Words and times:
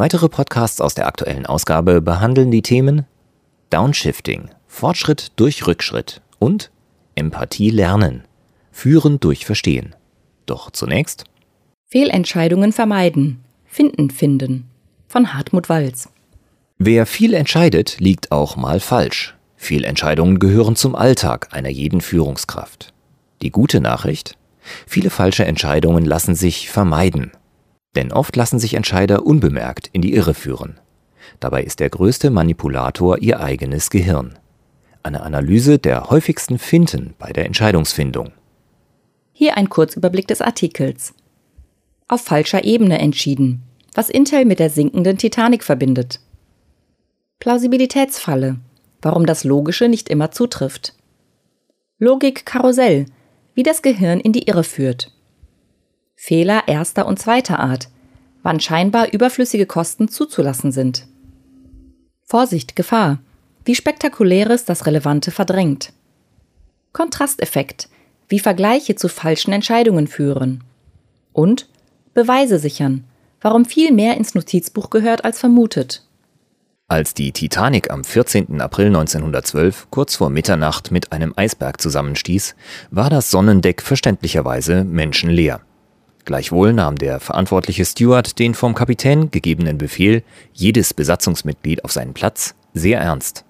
Weitere 0.00 0.30
Podcasts 0.30 0.80
aus 0.80 0.94
der 0.94 1.06
aktuellen 1.06 1.44
Ausgabe 1.44 2.00
behandeln 2.00 2.50
die 2.50 2.62
Themen 2.62 3.04
Downshifting, 3.68 4.48
Fortschritt 4.66 5.32
durch 5.36 5.66
Rückschritt 5.66 6.22
und 6.38 6.70
Empathie 7.16 7.68
lernen, 7.68 8.24
Führen 8.72 9.20
durch 9.20 9.44
Verstehen. 9.44 9.94
Doch 10.46 10.70
zunächst 10.70 11.24
Fehlentscheidungen 11.90 12.72
vermeiden, 12.72 13.44
Finden 13.66 14.08
finden 14.08 14.70
von 15.06 15.34
Hartmut 15.34 15.68
Walz. 15.68 16.08
Wer 16.78 17.04
viel 17.04 17.34
entscheidet, 17.34 18.00
liegt 18.00 18.32
auch 18.32 18.56
mal 18.56 18.80
falsch. 18.80 19.36
Fehlentscheidungen 19.56 20.38
gehören 20.38 20.76
zum 20.76 20.94
Alltag 20.94 21.48
einer 21.50 21.68
jeden 21.68 22.00
Führungskraft. 22.00 22.94
Die 23.42 23.50
gute 23.50 23.82
Nachricht? 23.82 24.38
Viele 24.86 25.10
falsche 25.10 25.44
Entscheidungen 25.44 26.06
lassen 26.06 26.34
sich 26.34 26.70
vermeiden. 26.70 27.32
Denn 27.96 28.12
oft 28.12 28.36
lassen 28.36 28.58
sich 28.58 28.74
Entscheider 28.74 29.26
unbemerkt 29.26 29.88
in 29.92 30.02
die 30.02 30.14
Irre 30.14 30.34
führen. 30.34 30.78
Dabei 31.40 31.62
ist 31.62 31.80
der 31.80 31.90
größte 31.90 32.30
Manipulator 32.30 33.18
ihr 33.18 33.40
eigenes 33.40 33.90
Gehirn. 33.90 34.38
Eine 35.02 35.22
Analyse 35.22 35.78
der 35.78 36.10
häufigsten 36.10 36.58
Finten 36.58 37.14
bei 37.18 37.32
der 37.32 37.46
Entscheidungsfindung. 37.46 38.32
Hier 39.32 39.56
ein 39.56 39.68
Kurzüberblick 39.68 40.28
des 40.28 40.42
Artikels 40.42 41.14
auf 42.10 42.22
falscher 42.22 42.64
Ebene 42.64 42.98
entschieden, 42.98 43.62
was 43.94 44.10
Intel 44.10 44.44
mit 44.44 44.58
der 44.58 44.68
sinkenden 44.68 45.16
Titanic 45.16 45.62
verbindet. 45.62 46.20
Plausibilitätsfalle, 47.38 48.58
warum 49.00 49.26
das 49.26 49.44
Logische 49.44 49.88
nicht 49.88 50.08
immer 50.08 50.32
zutrifft. 50.32 50.94
Logik-Karussell, 51.98 53.06
wie 53.54 53.62
das 53.62 53.82
Gehirn 53.82 54.20
in 54.20 54.32
die 54.32 54.48
Irre 54.48 54.64
führt. 54.64 55.12
Fehler 56.22 56.64
erster 56.66 57.06
und 57.06 57.18
zweiter 57.18 57.60
Art, 57.60 57.88
wann 58.42 58.60
scheinbar 58.60 59.10
überflüssige 59.10 59.64
Kosten 59.64 60.08
zuzulassen 60.08 60.70
sind. 60.70 61.06
Vorsicht, 62.26 62.76
Gefahr, 62.76 63.20
wie 63.64 63.74
spektakuläres 63.74 64.66
das 64.66 64.84
Relevante 64.84 65.30
verdrängt. 65.30 65.94
Kontrasteffekt, 66.92 67.88
wie 68.28 68.38
Vergleiche 68.38 68.96
zu 68.96 69.08
falschen 69.08 69.54
Entscheidungen 69.54 70.08
führen. 70.08 70.62
Und 71.32 71.70
Beweise 72.12 72.58
sichern, 72.58 73.04
warum 73.40 73.64
viel 73.64 73.90
mehr 73.90 74.18
ins 74.18 74.34
Notizbuch 74.34 74.90
gehört 74.90 75.24
als 75.24 75.40
vermutet. 75.40 76.06
Als 76.86 77.14
die 77.14 77.32
Titanic 77.32 77.90
am 77.90 78.04
14. 78.04 78.60
April 78.60 78.88
1912 78.88 79.86
kurz 79.88 80.16
vor 80.16 80.28
Mitternacht 80.28 80.90
mit 80.90 81.12
einem 81.12 81.32
Eisberg 81.34 81.80
zusammenstieß, 81.80 82.56
war 82.90 83.08
das 83.08 83.30
Sonnendeck 83.30 83.80
verständlicherweise 83.80 84.84
menschenleer. 84.84 85.62
Gleichwohl 86.30 86.72
nahm 86.72 86.94
der 86.94 87.18
verantwortliche 87.18 87.84
Steward 87.84 88.38
den 88.38 88.54
vom 88.54 88.76
Kapitän 88.76 89.32
gegebenen 89.32 89.78
Befehl, 89.78 90.22
jedes 90.52 90.94
Besatzungsmitglied 90.94 91.84
auf 91.84 91.90
seinen 91.90 92.14
Platz, 92.14 92.54
sehr 92.72 93.00
ernst. 93.00 93.44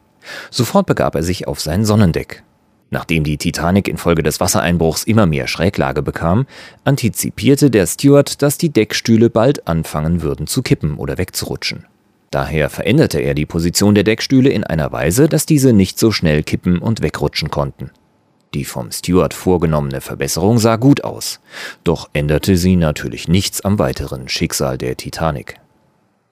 Sofort 0.50 0.86
begab 0.86 1.14
er 1.14 1.22
sich 1.22 1.46
auf 1.46 1.60
sein 1.60 1.84
Sonnendeck. 1.84 2.42
Nachdem 2.88 3.22
die 3.22 3.36
Titanic 3.36 3.86
infolge 3.86 4.22
des 4.22 4.40
Wassereinbruchs 4.40 5.04
immer 5.04 5.26
mehr 5.26 5.46
Schräglage 5.46 6.00
bekam, 6.00 6.46
antizipierte 6.82 7.70
der 7.70 7.86
Steward, 7.86 8.40
dass 8.40 8.56
die 8.56 8.70
Deckstühle 8.70 9.28
bald 9.28 9.68
anfangen 9.68 10.22
würden 10.22 10.46
zu 10.46 10.62
kippen 10.62 10.96
oder 10.96 11.18
wegzurutschen. 11.18 11.84
Daher 12.30 12.70
veränderte 12.70 13.20
er 13.20 13.34
die 13.34 13.44
Position 13.44 13.94
der 13.94 14.04
Deckstühle 14.04 14.48
in 14.48 14.64
einer 14.64 14.90
Weise, 14.90 15.28
dass 15.28 15.44
diese 15.44 15.74
nicht 15.74 15.98
so 15.98 16.12
schnell 16.12 16.42
kippen 16.42 16.78
und 16.78 17.02
wegrutschen 17.02 17.50
konnten. 17.50 17.90
Die 18.54 18.64
vom 18.64 18.90
Steward 18.90 19.34
vorgenommene 19.34 20.00
Verbesserung 20.00 20.58
sah 20.58 20.76
gut 20.76 21.04
aus, 21.04 21.40
doch 21.84 22.10
änderte 22.12 22.56
sie 22.56 22.76
natürlich 22.76 23.28
nichts 23.28 23.60
am 23.60 23.78
weiteren 23.78 24.28
Schicksal 24.28 24.76
der 24.76 24.96
Titanic. 24.96 25.56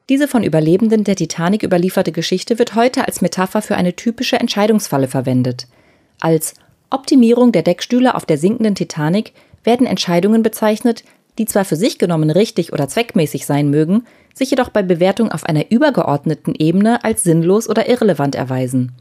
Diese 0.08 0.26
von 0.26 0.42
Überlebenden 0.42 1.04
der 1.04 1.16
Titanic 1.16 1.62
überlieferte 1.62 2.12
Geschichte 2.12 2.58
wird 2.58 2.74
heute 2.74 3.06
als 3.06 3.20
Metapher 3.20 3.62
für 3.62 3.76
eine 3.76 3.94
typische 3.94 4.36
Entscheidungsfalle 4.36 5.08
verwendet– 5.08 5.66
als 6.20 6.54
Optimierung 6.90 7.52
der 7.52 7.62
Deckstühle 7.62 8.14
auf 8.14 8.26
der 8.26 8.38
sinkenden 8.38 8.74
Titanic 8.74 9.32
werden 9.64 9.86
Entscheidungen 9.86 10.42
bezeichnet, 10.42 11.04
die 11.38 11.44
zwar 11.44 11.64
für 11.64 11.76
sich 11.76 11.98
genommen 11.98 12.30
richtig 12.30 12.72
oder 12.72 12.88
zweckmäßig 12.88 13.46
sein 13.46 13.70
mögen, 13.70 14.04
sich 14.34 14.50
jedoch 14.50 14.70
bei 14.70 14.82
Bewertung 14.82 15.30
auf 15.30 15.44
einer 15.44 15.70
übergeordneten 15.70 16.54
Ebene 16.56 17.04
als 17.04 17.22
sinnlos 17.22 17.68
oder 17.68 17.88
irrelevant 17.88 18.34
erweisen. 18.34 18.92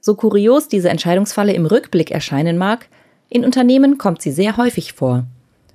So 0.00 0.14
kurios 0.14 0.68
diese 0.68 0.88
Entscheidungsfalle 0.88 1.52
im 1.52 1.66
Rückblick 1.66 2.10
erscheinen 2.10 2.56
mag, 2.58 2.88
in 3.28 3.44
Unternehmen 3.44 3.98
kommt 3.98 4.22
sie 4.22 4.32
sehr 4.32 4.56
häufig 4.56 4.94
vor. 4.94 5.26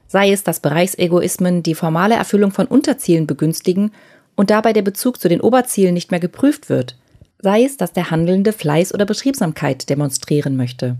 Sei 0.08 0.32
es, 0.32 0.44
dass 0.44 0.60
Bereichsegoismen 0.60 1.64
die 1.64 1.76
formale 1.76 2.16
Erfüllung 2.16 2.52
von 2.52 2.68
Unterzielen 2.68 3.28
begünstigen 3.28 3.92
und 4.36 4.50
dabei 4.50 4.74
der 4.74 4.82
Bezug 4.82 5.20
zu 5.20 5.30
den 5.30 5.42
Oberzielen 5.42 5.94
nicht 5.94 6.12
mehr 6.12 6.20
geprüft 6.20 6.70
wird, 6.70 6.98
sei 7.40 7.64
es, 7.64 7.78
dass 7.78 7.94
der 7.94 8.12
Handelnde 8.12 8.54
Fleiß 8.54 8.94
oder 8.94 9.06
Betriebsamkeit 9.06 9.90
demonstrieren 9.90 10.58
möchte. 10.58 10.98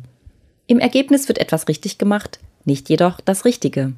Im 0.68 0.80
Ergebnis 0.80 1.28
wird 1.28 1.40
etwas 1.40 1.68
richtig 1.68 1.98
gemacht, 1.98 2.40
nicht 2.64 2.90
jedoch 2.90 3.20
das 3.22 3.46
Richtige. 3.46 3.94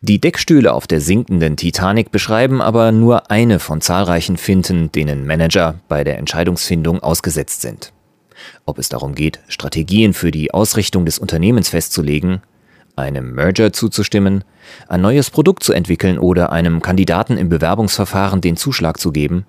Die 0.00 0.20
Deckstühle 0.20 0.74
auf 0.74 0.86
der 0.86 1.00
sinkenden 1.00 1.56
Titanic 1.56 2.10
beschreiben 2.10 2.60
aber 2.60 2.92
nur 2.92 3.30
eine 3.30 3.58
von 3.58 3.80
zahlreichen 3.80 4.36
Finten, 4.36 4.92
denen 4.92 5.26
Manager 5.26 5.76
bei 5.88 6.04
der 6.04 6.18
Entscheidungsfindung 6.18 7.02
ausgesetzt 7.02 7.62
sind. 7.62 7.93
Ob 8.66 8.78
es 8.78 8.88
darum 8.88 9.14
geht, 9.14 9.40
Strategien 9.48 10.12
für 10.14 10.30
die 10.30 10.52
Ausrichtung 10.52 11.04
des 11.04 11.18
Unternehmens 11.18 11.68
festzulegen, 11.68 12.42
einem 12.96 13.34
Merger 13.34 13.72
zuzustimmen, 13.72 14.44
ein 14.88 15.00
neues 15.00 15.30
Produkt 15.30 15.62
zu 15.62 15.72
entwickeln 15.72 16.18
oder 16.18 16.52
einem 16.52 16.80
Kandidaten 16.80 17.36
im 17.36 17.48
Bewerbungsverfahren 17.48 18.40
den 18.40 18.56
Zuschlag 18.56 18.98
zu 18.98 19.10
geben, 19.10 19.46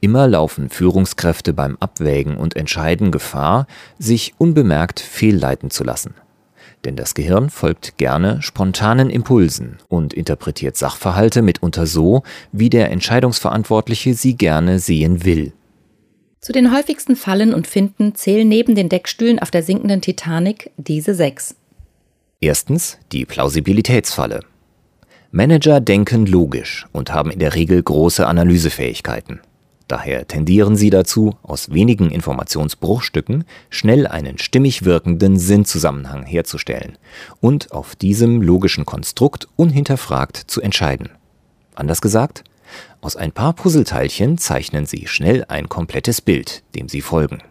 Immer 0.00 0.28
laufen 0.28 0.68
Führungskräfte 0.68 1.52
beim 1.52 1.76
Abwägen 1.80 2.36
und 2.36 2.56
Entscheiden 2.56 3.10
Gefahr, 3.10 3.66
sich 3.98 4.34
unbemerkt 4.38 5.00
fehlleiten 5.00 5.70
zu 5.70 5.84
lassen. 5.84 6.14
Denn 6.84 6.96
das 6.96 7.14
Gehirn 7.14 7.50
folgt 7.50 7.96
gerne 7.96 8.42
spontanen 8.42 9.10
Impulsen 9.10 9.78
und 9.88 10.14
interpretiert 10.14 10.76
Sachverhalte 10.76 11.42
mitunter 11.42 11.86
so, 11.86 12.22
wie 12.52 12.70
der 12.70 12.90
Entscheidungsverantwortliche 12.90 14.14
sie 14.14 14.36
gerne 14.36 14.78
sehen 14.78 15.24
will. 15.24 15.52
Zu 16.46 16.52
den 16.52 16.72
häufigsten 16.72 17.16
Fallen 17.16 17.52
und 17.52 17.66
Finden 17.66 18.14
zählen 18.14 18.46
neben 18.46 18.76
den 18.76 18.88
Deckstühlen 18.88 19.40
auf 19.40 19.50
der 19.50 19.64
sinkenden 19.64 20.00
Titanic 20.00 20.70
diese 20.76 21.12
sechs. 21.12 21.56
Erstens 22.40 22.98
die 23.10 23.24
Plausibilitätsfalle. 23.24 24.44
Manager 25.32 25.80
denken 25.80 26.24
logisch 26.24 26.86
und 26.92 27.12
haben 27.12 27.32
in 27.32 27.40
der 27.40 27.56
Regel 27.56 27.82
große 27.82 28.24
Analysefähigkeiten. 28.24 29.40
Daher 29.88 30.28
tendieren 30.28 30.76
sie 30.76 30.90
dazu, 30.90 31.34
aus 31.42 31.72
wenigen 31.72 32.12
Informationsbruchstücken 32.12 33.42
schnell 33.68 34.06
einen 34.06 34.38
stimmig 34.38 34.84
wirkenden 34.84 35.40
Sinnzusammenhang 35.40 36.24
herzustellen 36.24 36.96
und 37.40 37.72
auf 37.72 37.96
diesem 37.96 38.40
logischen 38.40 38.86
Konstrukt 38.86 39.48
unhinterfragt 39.56 40.36
zu 40.36 40.60
entscheiden. 40.60 41.08
Anders 41.74 42.00
gesagt, 42.00 42.44
aus 43.00 43.16
ein 43.16 43.32
paar 43.32 43.52
Puzzleteilchen 43.52 44.38
zeichnen 44.38 44.86
sie 44.86 45.06
schnell 45.06 45.44
ein 45.48 45.68
komplettes 45.68 46.20
Bild, 46.20 46.62
dem 46.74 46.88
sie 46.88 47.00
folgen. 47.00 47.42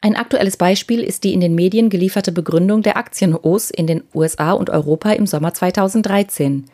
Ein 0.00 0.16
aktuelles 0.16 0.56
Beispiel 0.56 1.00
ist 1.00 1.22
die 1.22 1.32
in 1.32 1.40
den 1.40 1.54
Medien 1.54 1.88
gelieferte 1.88 2.32
Begründung 2.32 2.82
der 2.82 2.96
Aktienhochs 2.96 3.70
in 3.70 3.86
den 3.86 4.02
USA 4.14 4.52
und 4.52 4.68
Europa 4.68 5.12
im 5.12 5.26
Sommer 5.26 5.54
2013. 5.54 6.64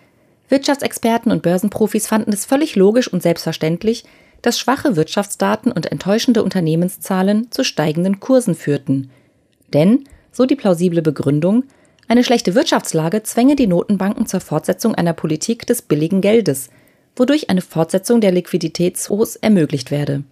Wirtschaftsexperten 0.49 1.31
und 1.31 1.43
Börsenprofis 1.43 2.07
fanden 2.07 2.33
es 2.33 2.47
völlig 2.47 2.75
logisch 2.75 3.13
und 3.13 3.23
selbstverständlich, 3.23 4.05
dass 4.41 4.59
schwache 4.59 4.97
Wirtschaftsdaten 4.97 5.71
und 5.71 5.93
enttäuschende 5.93 6.43
Unternehmenszahlen 6.43 7.51
zu 7.51 7.65
steigenden 7.65 8.19
Kursen 8.19 8.55
führten. 8.55 9.11
Denn, 9.75 10.05
so 10.33 10.47
die 10.47 10.57
plausible 10.57 11.03
Begründung, 11.03 11.65
eine 12.07 12.25
schlechte 12.25 12.55
Wirtschaftslage 12.55 13.23
zwänge 13.25 13.57
die 13.57 13.67
Notenbanken 13.67 14.25
zur 14.25 14.41
Fortsetzung 14.41 14.95
einer 14.95 15.13
Politik 15.13 15.67
des 15.67 15.83
billigen 15.83 16.23
Geldes, 16.23 16.71
wodurch 17.19 17.51
eine 17.51 17.61
Fortsetzung 17.61 18.21
der 18.21 18.33
Liquiditätshochs 18.33 19.37
ermöglicht 19.37 19.91
werde. 19.91 20.25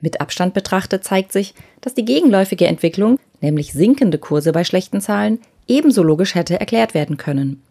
Mit 0.00 0.20
Abstand 0.20 0.54
betrachtet 0.54 1.04
zeigt 1.04 1.32
sich, 1.32 1.54
dass 1.80 1.94
die 1.94 2.04
gegenläufige 2.04 2.66
Entwicklung, 2.66 3.18
nämlich 3.40 3.72
sinkende 3.72 4.18
Kurse 4.18 4.52
bei 4.52 4.64
schlechten 4.64 5.00
Zahlen, 5.00 5.40
ebenso 5.66 6.02
logisch 6.02 6.34
hätte 6.34 6.58
erklärt 6.58 6.94
werden 6.94 7.16
können. 7.16 7.62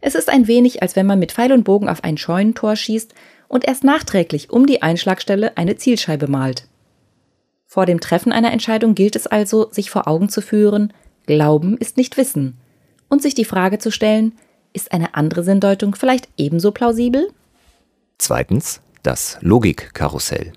Es 0.00 0.14
ist 0.14 0.30
ein 0.30 0.46
wenig, 0.46 0.82
als 0.82 0.96
wenn 0.96 1.06
man 1.06 1.18
mit 1.18 1.32
Pfeil 1.32 1.52
und 1.52 1.64
Bogen 1.64 1.88
auf 1.88 2.04
ein 2.04 2.16
Scheunentor 2.16 2.74
schießt 2.74 3.14
und 3.48 3.66
erst 3.66 3.84
nachträglich 3.84 4.50
um 4.50 4.66
die 4.66 4.82
Einschlagstelle 4.82 5.56
eine 5.56 5.76
Zielscheibe 5.76 6.26
malt. 6.26 6.66
Vor 7.66 7.86
dem 7.86 8.00
Treffen 8.00 8.32
einer 8.32 8.52
Entscheidung 8.52 8.94
gilt 8.94 9.14
es 9.14 9.26
also, 9.26 9.70
sich 9.70 9.90
vor 9.90 10.08
Augen 10.08 10.28
zu 10.28 10.40
führen, 10.40 10.92
Glauben 11.26 11.76
ist 11.76 11.96
nicht 11.96 12.16
Wissen, 12.16 12.56
und 13.08 13.22
sich 13.22 13.34
die 13.34 13.44
Frage 13.44 13.78
zu 13.78 13.92
stellen, 13.92 14.32
ist 14.72 14.92
eine 14.92 15.14
andere 15.14 15.44
Sinndeutung 15.44 15.94
vielleicht 15.94 16.28
ebenso 16.36 16.72
plausibel? 16.72 17.28
Zweitens 18.20 18.82
das 19.02 19.38
Logikkarussell. 19.40 20.52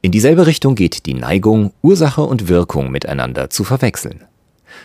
In 0.00 0.10
dieselbe 0.10 0.46
Richtung 0.46 0.74
geht 0.74 1.04
die 1.04 1.12
Neigung, 1.12 1.74
Ursache 1.82 2.22
und 2.22 2.48
Wirkung 2.48 2.90
miteinander 2.90 3.50
zu 3.50 3.62
verwechseln. 3.62 4.24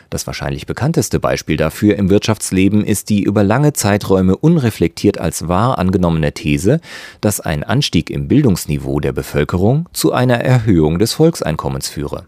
Das 0.09 0.27
wahrscheinlich 0.27 0.65
bekannteste 0.65 1.21
Beispiel 1.21 1.55
dafür 1.55 1.95
im 1.95 2.09
Wirtschaftsleben 2.09 2.83
ist 2.83 3.07
die 3.07 3.23
über 3.23 3.41
lange 3.41 3.71
Zeiträume 3.71 4.35
unreflektiert 4.35 5.17
als 5.17 5.47
wahr 5.47 5.79
angenommene 5.79 6.33
These, 6.33 6.81
dass 7.21 7.39
ein 7.39 7.63
Anstieg 7.63 8.09
im 8.09 8.27
Bildungsniveau 8.27 8.99
der 8.99 9.13
Bevölkerung 9.13 9.87
zu 9.93 10.11
einer 10.11 10.41
Erhöhung 10.41 10.99
des 10.99 11.13
Volkseinkommens 11.13 11.87
führe. 11.87 12.27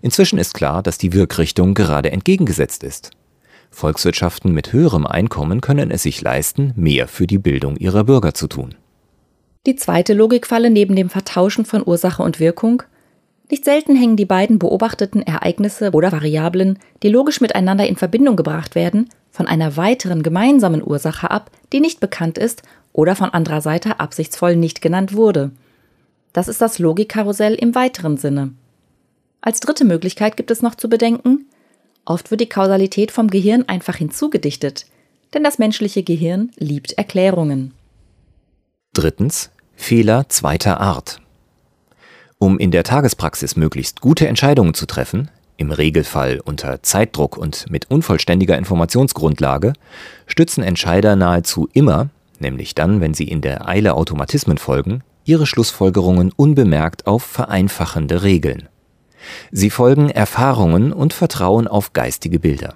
Inzwischen 0.00 0.38
ist 0.38 0.54
klar, 0.54 0.82
dass 0.82 0.96
die 0.96 1.12
Wirkrichtung 1.12 1.74
gerade 1.74 2.10
entgegengesetzt 2.10 2.84
ist. 2.84 3.10
Volkswirtschaften 3.70 4.52
mit 4.52 4.72
höherem 4.72 5.06
Einkommen 5.06 5.60
können 5.60 5.90
es 5.90 6.02
sich 6.02 6.20
leisten, 6.20 6.72
mehr 6.76 7.08
für 7.08 7.26
die 7.26 7.38
Bildung 7.38 7.76
ihrer 7.76 8.04
Bürger 8.04 8.34
zu 8.34 8.46
tun. 8.46 8.74
Die 9.66 9.76
zweite 9.76 10.14
Logikfalle 10.14 10.70
neben 10.70 10.94
dem 10.96 11.10
Vertauschen 11.10 11.64
von 11.64 11.82
Ursache 11.86 12.22
und 12.22 12.40
Wirkung 12.40 12.82
nicht 13.50 13.64
selten 13.64 13.94
hängen 13.94 14.16
die 14.16 14.24
beiden 14.24 14.58
beobachteten 14.58 15.22
Ereignisse 15.22 15.92
oder 15.92 16.10
Variablen, 16.10 16.78
die 17.02 17.08
logisch 17.08 17.40
miteinander 17.40 17.86
in 17.86 17.96
Verbindung 17.96 18.34
gebracht 18.34 18.74
werden, 18.74 19.08
von 19.30 19.46
einer 19.46 19.76
weiteren 19.76 20.22
gemeinsamen 20.22 20.82
Ursache 20.84 21.30
ab, 21.30 21.50
die 21.72 21.80
nicht 21.80 22.00
bekannt 22.00 22.38
ist 22.38 22.62
oder 22.92 23.14
von 23.14 23.30
anderer 23.30 23.60
Seite 23.60 24.00
absichtsvoll 24.00 24.56
nicht 24.56 24.80
genannt 24.80 25.14
wurde. 25.14 25.52
Das 26.32 26.48
ist 26.48 26.60
das 26.60 26.78
Logikkarussell 26.78 27.54
im 27.54 27.74
weiteren 27.74 28.16
Sinne. 28.16 28.52
Als 29.40 29.60
dritte 29.60 29.84
Möglichkeit 29.84 30.36
gibt 30.36 30.50
es 30.50 30.62
noch 30.62 30.74
zu 30.74 30.88
bedenken, 30.88 31.46
oft 32.06 32.30
wird 32.30 32.40
die 32.40 32.48
Kausalität 32.48 33.10
vom 33.10 33.28
Gehirn 33.28 33.68
einfach 33.68 33.96
hinzugedichtet, 33.96 34.86
denn 35.34 35.44
das 35.44 35.58
menschliche 35.58 36.02
Gehirn 36.02 36.50
liebt 36.56 36.92
Erklärungen. 36.92 37.74
Drittens 38.94 39.50
Fehler 39.74 40.28
zweiter 40.28 40.80
Art. 40.80 41.20
Um 42.38 42.58
in 42.58 42.70
der 42.70 42.84
Tagespraxis 42.84 43.56
möglichst 43.56 44.00
gute 44.00 44.26
Entscheidungen 44.26 44.74
zu 44.74 44.86
treffen, 44.86 45.30
im 45.58 45.70
Regelfall 45.70 46.40
unter 46.44 46.82
Zeitdruck 46.82 47.36
und 47.36 47.70
mit 47.70 47.90
unvollständiger 47.90 48.58
Informationsgrundlage, 48.58 49.72
stützen 50.26 50.62
Entscheider 50.62 51.16
nahezu 51.16 51.68
immer, 51.72 52.10
nämlich 52.38 52.74
dann, 52.74 53.00
wenn 53.00 53.14
sie 53.14 53.28
in 53.28 53.40
der 53.40 53.68
Eile 53.68 53.94
Automatismen 53.94 54.58
folgen, 54.58 55.02
ihre 55.24 55.46
Schlussfolgerungen 55.46 56.32
unbemerkt 56.34 57.06
auf 57.06 57.22
vereinfachende 57.22 58.22
Regeln. 58.22 58.68
Sie 59.50 59.70
folgen 59.70 60.10
Erfahrungen 60.10 60.92
und 60.92 61.12
vertrauen 61.12 61.68
auf 61.68 61.92
geistige 61.92 62.38
Bilder. 62.38 62.74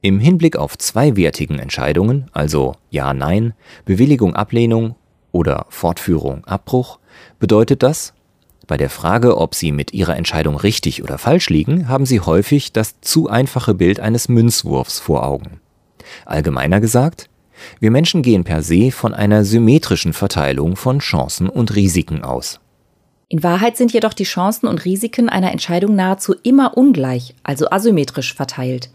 Im 0.00 0.20
Hinblick 0.20 0.56
auf 0.56 0.78
zweiwertigen 0.78 1.58
Entscheidungen, 1.58 2.30
also 2.32 2.74
Ja, 2.90 3.14
Nein, 3.14 3.54
Bewilligung, 3.84 4.36
Ablehnung 4.36 4.94
oder 5.32 5.66
Fortführung, 5.68 6.44
Abbruch, 6.44 6.98
bedeutet 7.38 7.82
das, 7.82 8.12
bei 8.66 8.76
der 8.76 8.90
Frage, 8.90 9.36
ob 9.38 9.54
Sie 9.54 9.70
mit 9.70 9.92
Ihrer 9.92 10.16
Entscheidung 10.16 10.56
richtig 10.56 11.02
oder 11.02 11.18
falsch 11.18 11.50
liegen, 11.50 11.88
haben 11.88 12.04
Sie 12.04 12.20
häufig 12.20 12.72
das 12.72 13.00
zu 13.00 13.28
einfache 13.28 13.74
Bild 13.74 14.00
eines 14.00 14.28
Münzwurfs 14.28 14.98
vor 14.98 15.24
Augen. 15.24 15.60
Allgemeiner 16.24 16.80
gesagt, 16.80 17.28
wir 17.78 17.90
Menschen 17.90 18.22
gehen 18.22 18.44
per 18.44 18.62
se 18.62 18.90
von 18.90 19.14
einer 19.14 19.44
symmetrischen 19.44 20.12
Verteilung 20.12 20.76
von 20.76 20.98
Chancen 20.98 21.48
und 21.48 21.74
Risiken 21.74 22.22
aus. 22.22 22.60
In 23.28 23.42
Wahrheit 23.42 23.76
sind 23.76 23.92
jedoch 23.92 24.12
die 24.12 24.24
Chancen 24.24 24.68
und 24.68 24.84
Risiken 24.84 25.28
einer 25.28 25.50
Entscheidung 25.50 25.96
nahezu 25.96 26.34
immer 26.42 26.76
ungleich, 26.76 27.34
also 27.42 27.68
asymmetrisch 27.70 28.34
verteilt. 28.34 28.90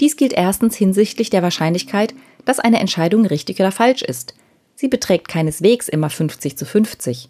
Dies 0.00 0.16
gilt 0.16 0.32
erstens 0.32 0.76
hinsichtlich 0.76 1.30
der 1.30 1.42
Wahrscheinlichkeit, 1.42 2.14
dass 2.44 2.60
eine 2.60 2.80
Entscheidung 2.80 3.26
richtig 3.26 3.58
oder 3.60 3.72
falsch 3.72 4.02
ist. 4.02 4.34
Sie 4.74 4.88
beträgt 4.88 5.28
keineswegs 5.28 5.88
immer 5.88 6.10
50 6.10 6.56
zu 6.56 6.66
50. 6.66 7.28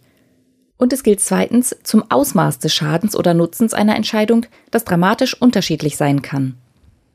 Und 0.76 0.92
es 0.92 1.02
gilt 1.02 1.20
zweitens 1.20 1.76
zum 1.82 2.10
Ausmaß 2.10 2.58
des 2.58 2.74
Schadens 2.74 3.14
oder 3.14 3.34
Nutzens 3.34 3.74
einer 3.74 3.96
Entscheidung, 3.96 4.46
das 4.70 4.84
dramatisch 4.84 5.40
unterschiedlich 5.40 5.96
sein 5.96 6.22
kann. 6.22 6.54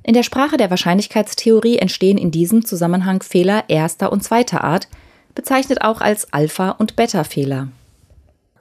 In 0.04 0.14
der 0.14 0.24
Sprache 0.24 0.58
der 0.58 0.70
Wahrscheinlichkeitstheorie 0.70 1.78
entstehen 1.78 2.18
in 2.18 2.32
diesem 2.32 2.64
Zusammenhang 2.64 3.24
Fehler 3.24 3.64
erster 3.70 4.12
und 4.12 4.24
zweiter 4.24 4.64
Art, 4.64 4.88
bezeichnet 5.34 5.82
auch 5.82 6.00
als 6.00 6.32
Alpha- 6.32 6.72
und 6.72 6.96
Beta-Fehler. 6.96 7.70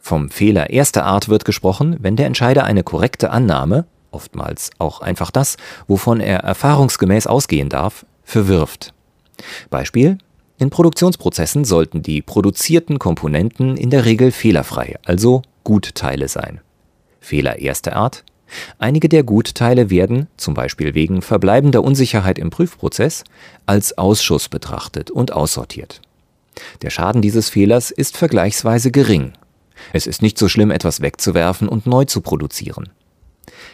Vom 0.07 0.29
Fehler 0.29 0.69
erster 0.69 1.07
Art 1.07 1.31
wird 1.31 1.47
gesprochen, 1.47 1.97
wenn 1.99 2.15
der 2.15 2.27
Entscheider 2.27 2.65
eine 2.65 2.83
korrekte 2.83 3.31
Annahme, 3.31 3.87
oftmals 4.11 4.69
auch 4.77 5.01
einfach 5.01 5.31
das, 5.31 5.57
wovon 5.87 6.21
er 6.21 6.41
erfahrungsgemäß 6.41 7.27
ausgehen 7.27 7.71
darf, 7.71 8.05
verwirft. 8.23 8.93
Beispiel 9.71 10.19
in 10.59 10.69
Produktionsprozessen 10.69 11.65
sollten 11.65 12.03
die 12.03 12.21
produzierten 12.21 12.99
Komponenten 12.99 13.79
in 13.79 13.89
der 13.89 14.05
Regel 14.05 14.31
fehlerfrei, 14.31 14.97
also 15.07 15.41
Gutteile 15.65 16.29
sein. 16.29 16.61
Fehler 17.19 17.59
erster 17.59 17.97
Art. 17.97 18.25
Einige 18.79 19.09
der 19.09 19.23
Gutteile 19.23 19.89
werden, 19.89 20.27
zum 20.37 20.53
Beispiel 20.53 20.95
wegen 20.95 21.23
verbleibender 21.23 21.83
Unsicherheit 21.83 22.39
im 22.39 22.51
Prüfprozess, 22.51 23.25
als 23.65 23.97
Ausschuss 23.97 24.51
betrachtet 24.51 25.11
und 25.11 25.33
aussortiert. 25.33 26.03
Der 26.83 26.91
Schaden 26.91 27.23
dieses 27.23 27.49
Fehlers 27.49 27.91
ist 27.91 28.19
vergleichsweise 28.19 28.91
gering. 28.91 29.33
Es 29.93 30.07
ist 30.07 30.23
nicht 30.23 30.39
so 30.39 30.49
schlimm, 30.49 30.71
etwas 30.71 31.01
wegzuwerfen 31.01 31.69
und 31.69 31.87
neu 31.87 32.05
zu 32.05 32.21
produzieren. 32.21 32.91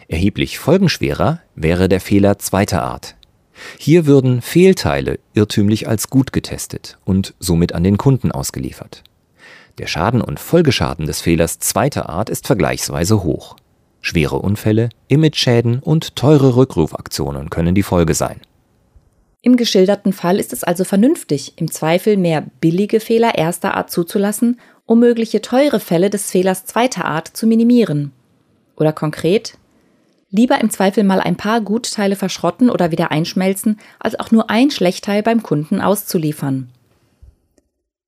Erheblich 0.09 0.59
folgenschwerer 0.59 1.41
wäre 1.55 1.89
der 1.89 2.01
Fehler 2.01 2.39
zweiter 2.39 2.83
Art, 2.83 3.17
hier 3.79 4.07
würden 4.07 4.43
Fehlteile 4.43 5.19
irrtümlich 5.35 5.89
als 5.89 6.11
gut 6.11 6.33
getestet 6.33 6.99
und 7.05 7.35
somit 7.39 7.75
an 7.75 7.85
den 7.85 7.99
Kunden 7.99 8.33
ausgeliefert. 8.33 9.03
Der 9.79 9.87
Schaden 9.87 10.21
und 10.21 10.41
Folgeschaden 10.41 11.07
des 11.07 11.21
Fehlers 11.21 11.59
zweiter 11.59 12.09
Art 12.09 12.29
ist 12.29 12.47
vergleichsweise 12.47 13.23
hoch. 13.23 13.57
Schwere 14.03 14.37
Unfälle, 14.37 14.89
Imageschäden 15.09 15.79
und 15.81 16.17
teure 16.17 16.57
Rückrufaktionen 16.57 17.51
können 17.51 17.75
die 17.75 17.83
Folge 17.83 18.15
sein. 18.15 18.41
Im 19.43 19.57
geschilderten 19.57 20.13
Fall 20.13 20.39
ist 20.39 20.53
es 20.53 20.65
also 20.65 20.85
vernünftig, 20.85 21.55
im 21.57 21.71
Zweifel 21.71 22.19
mehr 22.19 22.45
billige 22.61 23.01
Fehler 23.01 23.37
erster 23.37 23.75
Art 23.75 23.91
zuzulassen, 23.91 24.61
um 24.91 24.99
mögliche 24.99 25.41
teure 25.41 25.79
Fälle 25.79 26.11
des 26.11 26.33
Fehlers 26.33 26.67
zweiter 26.67 27.05
Art 27.05 27.29
zu 27.29 27.47
minimieren. 27.47 28.11
Oder 28.75 28.93
konkret, 28.93 29.57
Lieber 30.33 30.61
im 30.61 30.69
Zweifel 30.71 31.05
mal 31.05 31.21
ein 31.21 31.37
paar 31.37 31.61
Gutteile 31.61 32.17
verschrotten 32.17 32.71
oder 32.71 32.91
wieder 32.91 33.13
einschmelzen, 33.13 33.79
als 34.01 34.19
auch 34.19 34.33
nur 34.33 34.51
ein 34.51 34.73
Schlechtteil 34.73 35.23
beim 35.23 35.45
Kunden 35.45 35.81
auszuliefern. 35.81 36.71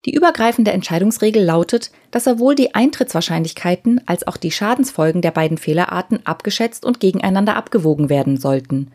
Die 0.06 0.12
übergreifende 0.12 0.72
Entscheidungsregel 0.72 1.44
lautet, 1.44 1.92
dass 2.10 2.24
sowohl 2.24 2.56
die 2.56 2.74
Eintrittswahrscheinlichkeiten 2.74 4.00
als 4.06 4.26
auch 4.26 4.36
die 4.36 4.50
Schadensfolgen 4.50 5.22
der 5.22 5.30
beiden 5.30 5.58
Fehlerarten 5.58 6.26
abgeschätzt 6.26 6.84
und 6.84 6.98
gegeneinander 6.98 7.54
abgewogen 7.54 8.08
werden 8.08 8.38
sollten. 8.38 8.90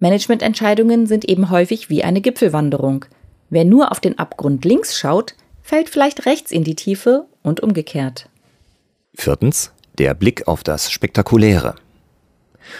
Managemententscheidungen 0.00 1.06
sind 1.06 1.24
eben 1.24 1.50
häufig 1.50 1.88
wie 1.88 2.02
eine 2.02 2.20
Gipfelwanderung. 2.20 3.04
Wer 3.48 3.64
nur 3.64 3.92
auf 3.92 4.00
den 4.00 4.18
Abgrund 4.18 4.64
links 4.64 4.98
schaut, 4.98 5.34
fällt 5.66 5.90
vielleicht 5.90 6.26
rechts 6.26 6.52
in 6.52 6.62
die 6.62 6.76
Tiefe 6.76 7.26
und 7.42 7.60
umgekehrt. 7.60 8.28
Viertens. 9.14 9.72
Der 9.98 10.14
Blick 10.14 10.46
auf 10.46 10.62
das 10.62 10.92
Spektakuläre. 10.92 11.74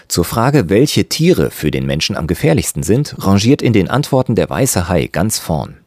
Zur 0.07 0.25
Frage, 0.25 0.69
welche 0.69 1.09
Tiere 1.09 1.51
für 1.51 1.71
den 1.71 1.85
Menschen 1.87 2.17
am 2.17 2.27
gefährlichsten 2.27 2.83
sind, 2.83 3.17
rangiert 3.19 3.61
in 3.61 3.73
den 3.73 3.89
Antworten 3.89 4.37
der 4.37 4.49
weiße 4.49 4.89
Hai 4.89 5.07
ganz 5.07 5.39
vorn. 5.39 5.79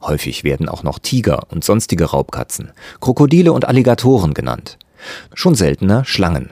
Häufig 0.00 0.42
werden 0.42 0.68
auch 0.68 0.82
noch 0.82 0.98
Tiger 0.98 1.48
und 1.50 1.64
sonstige 1.64 2.04
Raubkatzen, 2.06 2.72
Krokodile 3.00 3.52
und 3.52 3.66
Alligatoren 3.66 4.32
genannt. 4.32 4.78
Schon 5.34 5.54
seltener 5.54 6.04
Schlangen. 6.04 6.50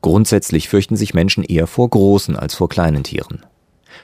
Grundsätzlich 0.00 0.68
fürchten 0.68 0.96
sich 0.96 1.14
Menschen 1.14 1.44
eher 1.44 1.66
vor 1.66 1.88
großen 1.88 2.36
als 2.36 2.54
vor 2.54 2.68
kleinen 2.68 3.04
Tieren. 3.04 3.44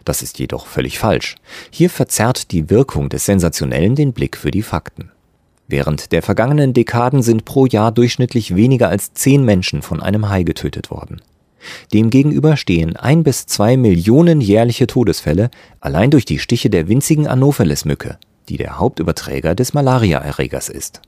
Das 0.05 0.23
ist 0.23 0.39
jedoch 0.39 0.67
völlig 0.67 0.99
falsch. 0.99 1.37
Hier 1.71 1.91
verzerrt 1.91 2.53
die 2.53 2.71
Wirkung 2.71 3.09
des 3.09 3.25
Sensationellen 3.25 3.95
den 3.95 4.13
Blick 4.13 4.37
für 4.37 4.51
die 4.51 4.63
Fakten. 4.63 5.11
Während 5.69 6.11
der 6.13 6.23
vergangenen 6.23 6.73
Dekaden 6.75 7.23
sind 7.23 7.45
pro 7.45 7.65
Jahr 7.67 7.93
durchschnittlich 7.93 8.57
weniger 8.57 8.89
als 8.89 9.13
zehn 9.13 9.45
Menschen 9.45 9.83
von 9.83 10.03
einem 10.03 10.29
Hai 10.29 10.43
getötet 10.43 10.91
worden. 10.91 11.21
Demgegenüber 11.93 12.57
stehen 12.57 12.97
ein 12.97 13.23
bis 13.23 13.47
zwei 13.47 13.77
Millionen 13.77 14.41
jährliche 14.41 14.87
Todesfälle 14.87 15.51
allein 15.81 16.11
durch 16.11 16.25
die 16.25 16.39
Stiche 16.39 16.71
der 16.71 16.89
winzigen 16.89 17.27
Anopheles-Mücke, 17.27 18.19
die 18.49 18.57
der 18.57 18.79
Hauptüberträger 18.79 19.55
des 19.55 19.75
Malariaerregers 19.75 20.69
ist. 20.69 21.03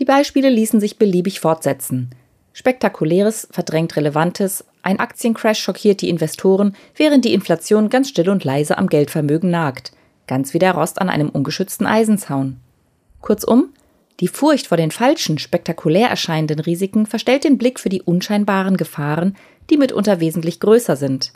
Die 0.00 0.04
Beispiele 0.04 0.48
ließen 0.48 0.80
sich 0.80 0.98
beliebig 0.98 1.40
fortsetzen. 1.40 2.10
Spektakuläres 2.52 3.46
verdrängt 3.50 3.94
Relevantes, 3.96 4.64
ein 4.82 4.98
Aktiencrash 4.98 5.60
schockiert 5.60 6.00
die 6.00 6.08
Investoren, 6.08 6.74
während 6.94 7.24
die 7.24 7.34
Inflation 7.34 7.88
ganz 7.88 8.08
still 8.08 8.30
und 8.30 8.44
leise 8.44 8.78
am 8.78 8.88
Geldvermögen 8.88 9.50
nagt, 9.50 9.92
ganz 10.26 10.54
wie 10.54 10.58
der 10.58 10.72
Rost 10.72 11.00
an 11.00 11.08
einem 11.08 11.28
ungeschützten 11.28 11.86
Eisenzaun. 11.86 12.58
Kurzum, 13.20 13.72
Die 14.20 14.28
Furcht 14.28 14.66
vor 14.66 14.76
den 14.76 14.90
falschen, 14.90 15.38
spektakulär 15.38 16.08
erscheinenden 16.08 16.60
Risiken 16.60 17.06
verstellt 17.06 17.44
den 17.44 17.56
Blick 17.56 17.80
für 17.80 17.88
die 17.88 18.02
unscheinbaren 18.02 18.76
Gefahren, 18.76 19.36
die 19.70 19.76
mitunter 19.78 20.20
wesentlich 20.20 20.60
größer 20.60 20.96
sind. 20.96 21.32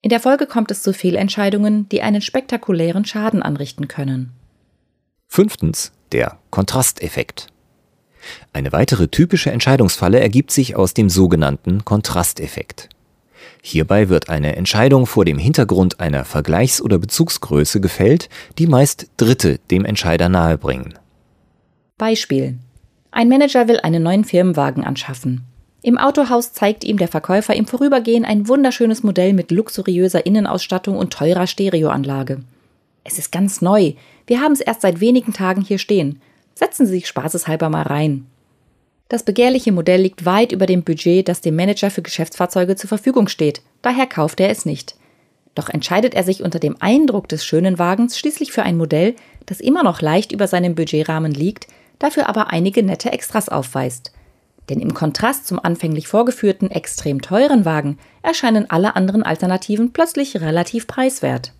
In 0.00 0.10
der 0.10 0.20
Folge 0.20 0.46
kommt 0.46 0.70
es 0.70 0.82
zu 0.82 0.92
Fehlentscheidungen, 0.92 1.88
die 1.88 2.00
einen 2.00 2.22
spektakulären 2.22 3.04
Schaden 3.04 3.42
anrichten 3.42 3.88
können. 3.88 4.32
Fünftens 5.26 5.92
der 6.12 6.38
Kontrasteffekt. 6.50 7.48
Eine 8.52 8.72
weitere 8.72 9.08
typische 9.08 9.50
Entscheidungsfalle 9.50 10.20
ergibt 10.20 10.50
sich 10.50 10.76
aus 10.76 10.94
dem 10.94 11.08
sogenannten 11.10 11.84
Kontrasteffekt. 11.84 12.88
Hierbei 13.62 14.08
wird 14.08 14.28
eine 14.28 14.56
Entscheidung 14.56 15.06
vor 15.06 15.24
dem 15.24 15.38
Hintergrund 15.38 16.00
einer 16.00 16.24
Vergleichs- 16.24 16.80
oder 16.80 16.98
Bezugsgröße 16.98 17.80
gefällt, 17.80 18.28
die 18.58 18.66
meist 18.66 19.08
Dritte 19.16 19.58
dem 19.70 19.84
Entscheider 19.84 20.28
nahebringen. 20.28 20.94
Beispiel. 21.98 22.58
Ein 23.10 23.28
Manager 23.28 23.66
will 23.66 23.80
einen 23.80 24.02
neuen 24.02 24.24
Firmenwagen 24.24 24.84
anschaffen. 24.84 25.44
Im 25.82 25.98
Autohaus 25.98 26.52
zeigt 26.52 26.84
ihm 26.84 26.98
der 26.98 27.08
Verkäufer 27.08 27.54
im 27.54 27.66
Vorübergehen 27.66 28.24
ein 28.24 28.48
wunderschönes 28.48 29.02
Modell 29.02 29.32
mit 29.32 29.50
luxuriöser 29.50 30.26
Innenausstattung 30.26 30.96
und 30.96 31.12
teurer 31.12 31.46
Stereoanlage. 31.46 32.42
Es 33.04 33.18
ist 33.18 33.30
ganz 33.30 33.62
neu. 33.62 33.92
Wir 34.26 34.40
haben 34.40 34.52
es 34.52 34.60
erst 34.60 34.82
seit 34.82 35.00
wenigen 35.00 35.32
Tagen 35.32 35.62
hier 35.62 35.78
stehen. 35.78 36.20
Setzen 36.56 36.86
Sie 36.86 36.94
sich 36.94 37.06
spaßeshalber 37.06 37.68
mal 37.68 37.82
rein. 37.82 38.26
Das 39.10 39.22
begehrliche 39.22 39.72
Modell 39.72 40.00
liegt 40.00 40.24
weit 40.24 40.52
über 40.52 40.64
dem 40.64 40.82
Budget, 40.82 41.28
das 41.28 41.42
dem 41.42 41.54
Manager 41.54 41.90
für 41.90 42.00
Geschäftsfahrzeuge 42.00 42.76
zur 42.76 42.88
Verfügung 42.88 43.28
steht. 43.28 43.60
Daher 43.82 44.06
kauft 44.06 44.40
er 44.40 44.48
es 44.48 44.64
nicht. 44.64 44.96
Doch 45.54 45.68
entscheidet 45.68 46.14
er 46.14 46.24
sich 46.24 46.42
unter 46.42 46.58
dem 46.58 46.76
Eindruck 46.80 47.28
des 47.28 47.44
schönen 47.44 47.78
Wagens 47.78 48.18
schließlich 48.18 48.52
für 48.52 48.62
ein 48.62 48.78
Modell, 48.78 49.14
das 49.44 49.60
immer 49.60 49.82
noch 49.82 50.00
leicht 50.00 50.32
über 50.32 50.48
seinem 50.48 50.74
Budgetrahmen 50.74 51.32
liegt, 51.32 51.66
dafür 51.98 52.26
aber 52.26 52.48
einige 52.48 52.82
nette 52.82 53.12
Extras 53.12 53.50
aufweist. 53.50 54.12
Denn 54.70 54.80
im 54.80 54.94
Kontrast 54.94 55.46
zum 55.46 55.60
anfänglich 55.62 56.08
vorgeführten 56.08 56.70
extrem 56.70 57.20
teuren 57.20 57.66
Wagen 57.66 57.98
erscheinen 58.22 58.68
alle 58.70 58.96
anderen 58.96 59.22
Alternativen 59.22 59.92
plötzlich 59.92 60.40
relativ 60.40 60.86
preiswert. 60.86 61.52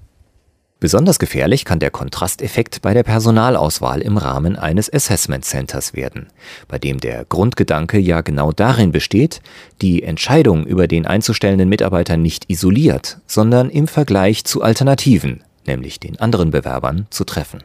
Besonders 0.78 1.18
gefährlich 1.18 1.64
kann 1.64 1.78
der 1.78 1.90
Kontrasteffekt 1.90 2.82
bei 2.82 2.92
der 2.92 3.02
Personalauswahl 3.02 4.02
im 4.02 4.18
Rahmen 4.18 4.56
eines 4.56 4.92
Assessment 4.92 5.46
Centers 5.46 5.94
werden, 5.94 6.26
bei 6.68 6.78
dem 6.78 7.00
der 7.00 7.24
Grundgedanke 7.24 7.98
ja 7.98 8.20
genau 8.20 8.52
darin 8.52 8.92
besteht, 8.92 9.40
die 9.80 10.02
Entscheidung 10.02 10.66
über 10.66 10.86
den 10.86 11.06
einzustellenden 11.06 11.70
Mitarbeiter 11.70 12.18
nicht 12.18 12.50
isoliert, 12.50 13.18
sondern 13.26 13.70
im 13.70 13.88
Vergleich 13.88 14.44
zu 14.44 14.60
Alternativen, 14.60 15.42
nämlich 15.66 15.98
den 15.98 16.18
anderen 16.20 16.50
Bewerbern, 16.50 17.06
zu 17.08 17.24
treffen. 17.24 17.62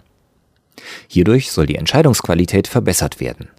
Hierdurch 1.09 1.51
soll 1.51 1.65
die 1.65 1.75
Entscheidungsqualität 1.75 2.69
verbessert 2.69 3.19
werden. 3.19 3.49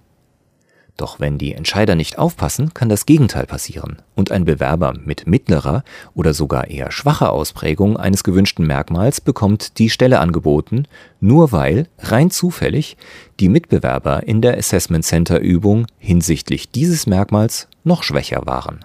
Doch 0.96 1.20
wenn 1.20 1.38
die 1.38 1.54
Entscheider 1.54 1.94
nicht 1.94 2.18
aufpassen, 2.18 2.74
kann 2.74 2.88
das 2.88 3.06
Gegenteil 3.06 3.46
passieren 3.46 4.02
und 4.14 4.30
ein 4.30 4.44
Bewerber 4.44 4.94
mit 5.04 5.26
mittlerer 5.26 5.84
oder 6.14 6.34
sogar 6.34 6.68
eher 6.68 6.92
schwacher 6.92 7.32
Ausprägung 7.32 7.96
eines 7.96 8.24
gewünschten 8.24 8.66
Merkmals 8.66 9.20
bekommt 9.20 9.78
die 9.78 9.88
Stelle 9.88 10.20
angeboten, 10.20 10.86
nur 11.18 11.50
weil, 11.50 11.88
rein 11.98 12.30
zufällig, 12.30 12.96
die 13.40 13.48
Mitbewerber 13.48 14.24
in 14.26 14.42
der 14.42 14.58
Assessment 14.58 15.04
Center 15.04 15.40
Übung 15.40 15.86
hinsichtlich 15.98 16.70
dieses 16.70 17.06
Merkmals 17.06 17.68
noch 17.84 18.02
schwächer 18.02 18.42
waren. 18.44 18.84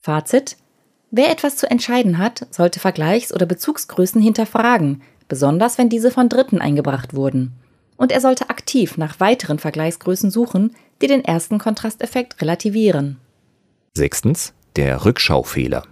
Fazit 0.00 0.56
Wer 1.10 1.30
etwas 1.30 1.56
zu 1.56 1.70
entscheiden 1.70 2.18
hat, 2.18 2.46
sollte 2.50 2.80
Vergleichs- 2.80 3.32
oder 3.32 3.46
Bezugsgrößen 3.46 4.20
hinterfragen, 4.20 5.02
besonders 5.28 5.78
wenn 5.78 5.88
diese 5.88 6.10
von 6.10 6.28
Dritten 6.28 6.60
eingebracht 6.60 7.14
wurden. 7.14 7.52
Und 7.96 8.12
er 8.12 8.20
sollte 8.20 8.50
aktiv 8.50 8.96
nach 8.96 9.20
weiteren 9.20 9.58
Vergleichsgrößen 9.58 10.30
suchen, 10.30 10.74
die 11.00 11.06
den 11.06 11.24
ersten 11.24 11.58
Kontrasteffekt 11.58 12.40
relativieren. 12.40 13.18
Sechstens. 13.94 14.52
Der 14.76 15.04
Rückschaufehler. 15.04 15.84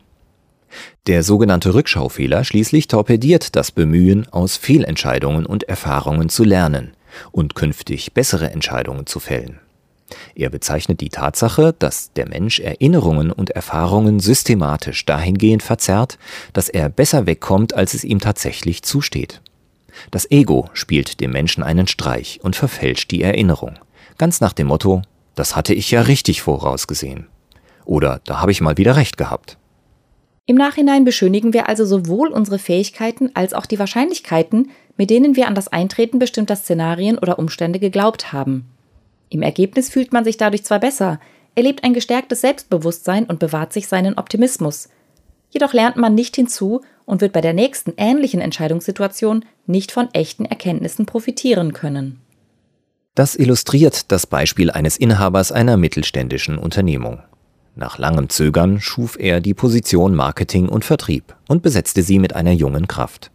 Der 1.07 1.23
sogenannte 1.23 1.75
Rückschaufehler 1.75 2.43
schließlich 2.45 2.89
torpediert 2.89 3.55
das 3.55 3.71
Bemühen, 3.71 4.27
aus 4.33 4.57
Fehlentscheidungen 4.57 5.47
und 5.47 5.65
Erfahrungen 5.65 6.29
zu 6.29 6.43
lernen 6.45 6.97
und 7.31 7.55
künftig 7.55 8.13
bessere 8.13 8.51
Entscheidungen 8.51 9.07
zu 9.07 9.21
fällen. 9.21 9.61
Er 10.35 10.51
bezeichnet 10.51 11.01
die 11.01 11.09
Tatsache, 11.09 11.75
dass 11.79 12.13
der 12.13 12.29
Mensch 12.29 12.61
Erinnerungen 12.61 13.31
und 13.31 13.51
Erfahrungen 13.51 14.21
systematisch 14.21 15.05
dahingehend 15.07 15.63
verzerrt, 15.63 16.19
dass 16.53 16.69
er 16.69 16.89
besser 16.89 17.27
wegkommt, 17.27 17.75
als 17.75 17.95
es 17.95 18.05
ihm 18.05 18.19
tatsächlich 18.19 18.83
zusteht. 18.83 19.41
Das 20.11 20.31
Ego 20.31 20.69
spielt 20.73 21.21
dem 21.21 21.33
Menschen 21.33 21.63
einen 21.63 21.87
Streich 21.87 22.41
und 22.43 22.57
verfälscht 22.57 23.11
die 23.11 23.23
Erinnerung, 23.23 23.79
ganz 24.19 24.41
nach 24.41 24.53
dem 24.53 24.69
Motto, 24.69 25.03
das 25.35 25.57
hatte 25.57 25.75
ich 25.75 25.91
ja 25.91 26.03
richtig 26.03 26.43
vorausgesehen. 26.43 27.29
Oder 27.85 28.21
da 28.25 28.41
habe 28.41 28.53
ich 28.53 28.61
mal 28.61 28.77
wieder 28.77 28.97
recht 28.97 29.17
gehabt. 29.17 29.59
Im 30.47 30.57
Nachhinein 30.57 31.05
beschönigen 31.05 31.53
wir 31.53 31.69
also 31.69 31.85
sowohl 31.85 32.29
unsere 32.29 32.59
Fähigkeiten 32.59 33.31
als 33.35 33.55
auch 33.55 33.65
die 33.65 33.79
Wahrscheinlichkeiten, 33.79 34.71
mit 34.97 35.09
denen 35.09 35.37
wir 35.37 35.47
an 35.47 35.55
das 35.55 35.69
Eintreten 35.69 36.19
bestimmter 36.19 36.57
Szenarien 36.57 37.19
oder 37.19 37.39
Umstände 37.39 37.79
geglaubt 37.79 38.33
haben. 38.33 38.69
Im 39.31 39.43
Ergebnis 39.43 39.89
fühlt 39.89 40.13
man 40.13 40.25
sich 40.25 40.37
dadurch 40.37 40.65
zwar 40.65 40.81
besser, 40.81 41.21
erlebt 41.55 41.85
ein 41.85 41.95
gestärktes 41.95 42.41
Selbstbewusstsein 42.41 43.25
und 43.25 43.39
bewahrt 43.39 43.73
sich 43.73 43.87
seinen 43.87 44.19
Optimismus. 44.19 44.89
Jedoch 45.53 45.75
lernt 45.75 45.97
man 45.97 46.15
nicht 46.15 46.35
hinzu 46.35 46.81
und 47.05 47.21
wird 47.21 47.33
bei 47.33 47.43
der 47.43 47.53
nächsten 47.53 47.93
ähnlichen 47.99 48.41
Entscheidungssituation 48.41 49.45
nicht 49.67 49.93
von 49.93 50.09
echten 50.15 50.47
Erkenntnissen 50.47 51.07
profitieren 51.07 51.75
können. 51.75 52.21
Das 53.15 53.37
illustriert 53.37 54.11
das 54.11 54.27
Beispiel 54.27 54.71
eines 54.71 54.97
Inhabers 54.97 55.53
einer 55.53 55.77
mittelständischen 55.77 56.57
Unternehmung. 56.57 57.21
Nach 57.75 57.99
langem 57.99 58.31
Zögern 58.31 58.81
schuf 58.81 59.19
er 59.19 59.41
die 59.41 59.53
Position 59.53 60.15
Marketing 60.15 60.69
und 60.69 60.87
Vertrieb 60.87 61.37
und 61.49 61.63
besetzte 61.63 62.03
sie 62.03 62.19
mit 62.19 62.35
einer 62.35 62.53
jungen 62.53 62.89
Kraft. 62.89 63.31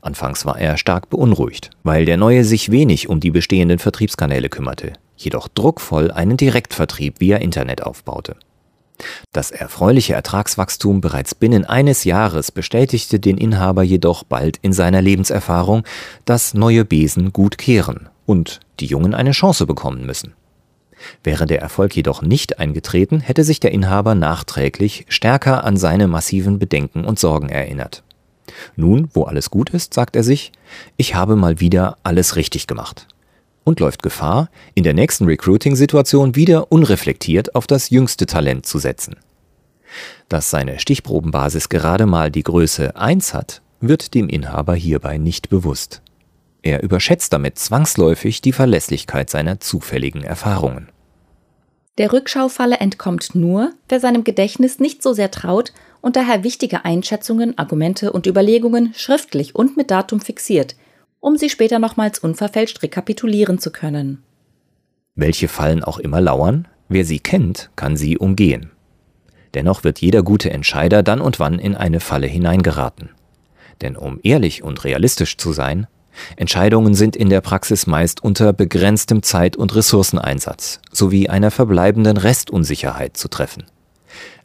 Anfangs 0.00 0.46
war 0.46 0.58
er 0.58 0.78
stark 0.78 1.10
beunruhigt, 1.10 1.70
weil 1.82 2.06
der 2.06 2.16
Neue 2.16 2.44
sich 2.44 2.70
wenig 2.70 3.08
um 3.08 3.20
die 3.20 3.30
bestehenden 3.30 3.78
Vertriebskanäle 3.78 4.48
kümmerte, 4.48 4.94
jedoch 5.16 5.48
druckvoll 5.48 6.10
einen 6.10 6.38
Direktvertrieb 6.38 7.20
via 7.20 7.36
Internet 7.36 7.82
aufbaute. 7.82 8.36
Das 9.32 9.50
erfreuliche 9.50 10.14
Ertragswachstum 10.14 11.00
bereits 11.00 11.34
binnen 11.34 11.64
eines 11.64 12.04
Jahres 12.04 12.52
bestätigte 12.52 13.18
den 13.18 13.38
Inhaber 13.38 13.82
jedoch 13.82 14.24
bald 14.24 14.58
in 14.62 14.72
seiner 14.72 15.02
Lebenserfahrung, 15.02 15.84
dass 16.24 16.54
neue 16.54 16.84
Besen 16.84 17.32
gut 17.32 17.58
kehren 17.58 18.08
und 18.26 18.60
die 18.80 18.86
Jungen 18.86 19.14
eine 19.14 19.32
Chance 19.32 19.66
bekommen 19.66 20.06
müssen. 20.06 20.34
Wäre 21.24 21.46
der 21.46 21.60
Erfolg 21.60 21.96
jedoch 21.96 22.22
nicht 22.22 22.60
eingetreten, 22.60 23.20
hätte 23.20 23.42
sich 23.42 23.58
der 23.58 23.72
Inhaber 23.72 24.14
nachträglich 24.14 25.06
stärker 25.08 25.64
an 25.64 25.76
seine 25.76 26.06
massiven 26.06 26.60
Bedenken 26.60 27.04
und 27.04 27.18
Sorgen 27.18 27.48
erinnert. 27.48 28.04
Nun, 28.76 29.08
wo 29.12 29.24
alles 29.24 29.50
gut 29.50 29.70
ist, 29.70 29.94
sagt 29.94 30.14
er 30.14 30.22
sich, 30.22 30.52
ich 30.96 31.14
habe 31.14 31.34
mal 31.34 31.58
wieder 31.58 31.96
alles 32.04 32.36
richtig 32.36 32.66
gemacht 32.66 33.06
und 33.64 33.80
läuft 33.80 34.02
Gefahr, 34.02 34.48
in 34.74 34.84
der 34.84 34.94
nächsten 34.94 35.24
Recruiting-Situation 35.26 36.34
wieder 36.34 36.72
unreflektiert 36.72 37.54
auf 37.54 37.66
das 37.66 37.90
jüngste 37.90 38.26
Talent 38.26 38.66
zu 38.66 38.78
setzen. 38.78 39.16
Dass 40.28 40.50
seine 40.50 40.78
Stichprobenbasis 40.78 41.68
gerade 41.68 42.06
mal 42.06 42.30
die 42.30 42.42
Größe 42.42 42.96
1 42.96 43.34
hat, 43.34 43.62
wird 43.80 44.14
dem 44.14 44.28
Inhaber 44.28 44.74
hierbei 44.74 45.18
nicht 45.18 45.48
bewusst. 45.48 46.02
Er 46.62 46.82
überschätzt 46.82 47.32
damit 47.32 47.58
zwangsläufig 47.58 48.40
die 48.40 48.52
Verlässlichkeit 48.52 49.28
seiner 49.28 49.60
zufälligen 49.60 50.22
Erfahrungen. 50.22 50.88
Der 51.98 52.12
Rückschaufalle 52.12 52.76
entkommt 52.76 53.34
nur, 53.34 53.72
wer 53.88 54.00
seinem 54.00 54.24
Gedächtnis 54.24 54.78
nicht 54.78 55.02
so 55.02 55.12
sehr 55.12 55.30
traut 55.30 55.72
und 56.00 56.16
daher 56.16 56.42
wichtige 56.42 56.84
Einschätzungen, 56.84 57.58
Argumente 57.58 58.12
und 58.12 58.26
Überlegungen 58.26 58.94
schriftlich 58.94 59.54
und 59.54 59.76
mit 59.76 59.90
Datum 59.90 60.20
fixiert, 60.20 60.74
um 61.22 61.38
sie 61.38 61.48
später 61.48 61.78
nochmals 61.78 62.18
unverfälscht 62.18 62.82
rekapitulieren 62.82 63.58
zu 63.58 63.70
können. 63.70 64.22
Welche 65.14 65.46
Fallen 65.46 65.84
auch 65.84 65.98
immer 65.98 66.20
lauern, 66.20 66.66
wer 66.88 67.04
sie 67.04 67.20
kennt, 67.20 67.70
kann 67.76 67.96
sie 67.96 68.18
umgehen. 68.18 68.72
Dennoch 69.54 69.84
wird 69.84 70.00
jeder 70.00 70.22
gute 70.22 70.50
Entscheider 70.50 71.02
dann 71.02 71.20
und 71.20 71.38
wann 71.38 71.58
in 71.58 71.76
eine 71.76 72.00
Falle 72.00 72.26
hineingeraten. 72.26 73.10
Denn 73.82 73.96
um 73.96 74.18
ehrlich 74.22 74.64
und 74.64 74.84
realistisch 74.84 75.36
zu 75.36 75.52
sein, 75.52 75.86
Entscheidungen 76.36 76.94
sind 76.94 77.14
in 77.14 77.30
der 77.30 77.40
Praxis 77.40 77.86
meist 77.86 78.22
unter 78.22 78.52
begrenztem 78.52 79.22
Zeit- 79.22 79.56
und 79.56 79.74
Ressourceneinsatz 79.74 80.80
sowie 80.90 81.28
einer 81.28 81.52
verbleibenden 81.52 82.16
Restunsicherheit 82.16 83.16
zu 83.16 83.28
treffen. 83.28 83.64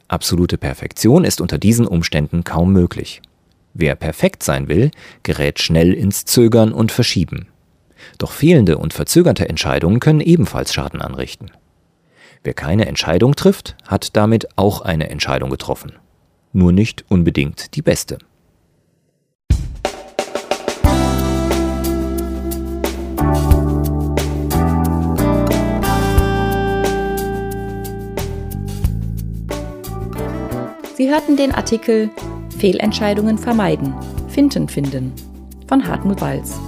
Absolute 0.06 0.58
Perfektion 0.58 1.24
ist 1.24 1.40
unter 1.40 1.58
diesen 1.58 1.86
Umständen 1.86 2.44
kaum 2.44 2.72
möglich. 2.72 3.20
Wer 3.80 3.94
perfekt 3.94 4.42
sein 4.42 4.66
will, 4.66 4.90
gerät 5.22 5.60
schnell 5.60 5.92
ins 5.94 6.24
Zögern 6.24 6.72
und 6.72 6.90
Verschieben. 6.90 7.46
Doch 8.18 8.32
fehlende 8.32 8.76
und 8.76 8.92
verzögerte 8.92 9.48
Entscheidungen 9.48 10.00
können 10.00 10.20
ebenfalls 10.20 10.74
Schaden 10.74 11.00
anrichten. 11.00 11.52
Wer 12.42 12.54
keine 12.54 12.86
Entscheidung 12.86 13.36
trifft, 13.36 13.76
hat 13.86 14.16
damit 14.16 14.48
auch 14.56 14.80
eine 14.80 15.10
Entscheidung 15.10 15.48
getroffen. 15.48 15.92
Nur 16.52 16.72
nicht 16.72 17.04
unbedingt 17.08 17.76
die 17.76 17.82
beste. 17.82 18.18
Sie 30.96 31.08
hörten 31.08 31.36
den 31.36 31.52
Artikel 31.52 32.10
Fehlentscheidungen 32.58 33.38
vermeiden, 33.38 33.94
Finden 34.28 34.68
finden 34.68 35.12
von 35.66 35.86
Hartmut 35.86 36.20
Walz 36.20 36.58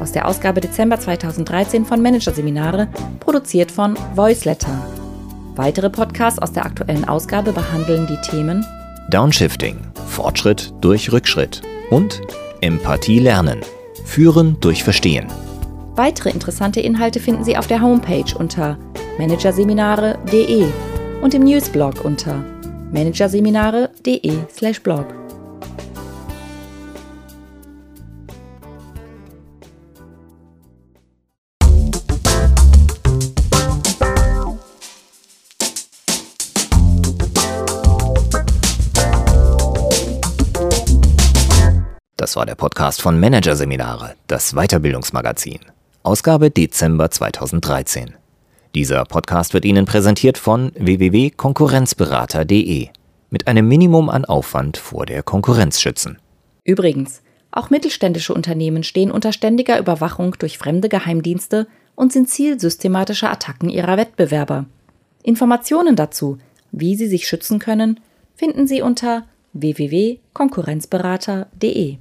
aus 0.00 0.12
der 0.12 0.28
Ausgabe 0.28 0.60
Dezember 0.60 1.00
2013 1.00 1.84
von 1.84 2.00
Managerseminare, 2.02 2.88
produziert 3.20 3.70
von 3.70 3.96
Voiceletter. 4.14 4.84
Weitere 5.54 5.90
Podcasts 5.90 6.38
aus 6.38 6.52
der 6.52 6.64
aktuellen 6.66 7.08
Ausgabe 7.08 7.52
behandeln 7.52 8.06
die 8.06 8.20
Themen 8.28 8.66
Downshifting, 9.10 9.78
Fortschritt 10.06 10.74
durch 10.80 11.12
Rückschritt 11.12 11.62
und 11.90 12.20
Empathie 12.60 13.20
lernen, 13.20 13.60
Führen 14.04 14.58
durch 14.60 14.84
Verstehen. 14.84 15.26
Weitere 15.94 16.28
interessante 16.30 16.80
Inhalte 16.80 17.20
finden 17.20 17.44
Sie 17.44 17.56
auf 17.56 17.66
der 17.66 17.80
Homepage 17.80 18.36
unter 18.38 18.76
managerseminare.de 19.18 20.66
und 21.22 21.32
im 21.34 21.44
Newsblog 21.44 22.04
unter 22.04 22.44
managerseminare.de/blog. 22.92 25.25
Das 42.18 42.34
war 42.34 42.46
der 42.46 42.54
Podcast 42.54 43.02
von 43.02 43.20
Managerseminare, 43.20 44.14
das 44.26 44.54
Weiterbildungsmagazin. 44.54 45.60
Ausgabe 46.02 46.50
Dezember 46.50 47.10
2013. 47.10 48.14
Dieser 48.74 49.04
Podcast 49.04 49.52
wird 49.52 49.66
Ihnen 49.66 49.84
präsentiert 49.84 50.38
von 50.38 50.72
www.konkurrenzberater.de 50.76 52.88
mit 53.28 53.46
einem 53.46 53.68
Minimum 53.68 54.08
an 54.08 54.24
Aufwand 54.24 54.78
vor 54.78 55.04
der 55.04 55.22
Konkurrenz 55.22 55.78
schützen. 55.78 56.16
Übrigens, 56.64 57.20
auch 57.50 57.68
mittelständische 57.68 58.32
Unternehmen 58.32 58.82
stehen 58.82 59.10
unter 59.10 59.34
ständiger 59.34 59.78
Überwachung 59.78 60.36
durch 60.38 60.56
fremde 60.56 60.88
Geheimdienste 60.88 61.66
und 61.96 62.14
sind 62.14 62.30
Ziel 62.30 62.58
systematischer 62.58 63.30
Attacken 63.30 63.68
ihrer 63.68 63.98
Wettbewerber. 63.98 64.64
Informationen 65.22 65.96
dazu, 65.96 66.38
wie 66.72 66.96
sie 66.96 67.08
sich 67.08 67.28
schützen 67.28 67.58
können, 67.58 68.00
finden 68.34 68.66
Sie 68.66 68.80
unter 68.80 69.24
www.konkurrenzberater.de. 69.52 71.98